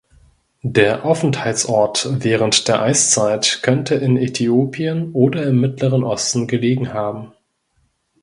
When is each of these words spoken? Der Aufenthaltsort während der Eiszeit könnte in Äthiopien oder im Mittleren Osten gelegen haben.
Der 0.63 1.05
Aufenthaltsort 1.05 2.07
während 2.23 2.67
der 2.67 2.81
Eiszeit 2.81 3.59
könnte 3.61 3.93
in 3.93 4.17
Äthiopien 4.17 5.11
oder 5.11 5.43
im 5.45 5.61
Mittleren 5.61 6.03
Osten 6.03 6.47
gelegen 6.47 6.91
haben. 6.91 7.33